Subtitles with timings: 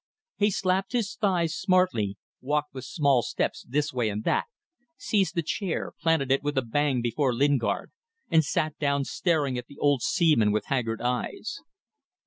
[0.37, 4.45] He slapped his thighs smartly, walked with small steps this way and that,
[4.97, 7.91] seized a chair, planted it with a bang before Lingard,
[8.27, 11.59] and sat down staring at the old seaman with haggard eyes.